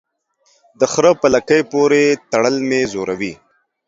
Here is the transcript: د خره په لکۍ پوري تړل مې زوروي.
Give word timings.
د 0.79 0.81
خره 0.91 1.11
په 1.21 1.27
لکۍ 1.33 1.61
پوري 1.71 2.05
تړل 2.31 2.55
مې 2.69 2.81
زوروي. 2.91 3.33